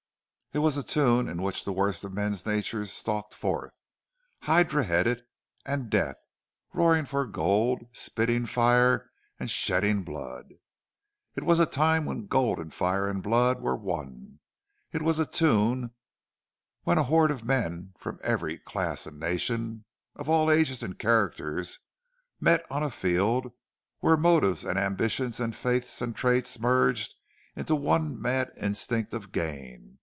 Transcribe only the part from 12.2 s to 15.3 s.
gold and fire and blood were one. It was a